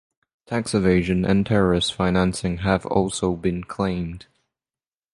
[0.47, 4.25] Tax evasion and terrorist financing have also been claimed.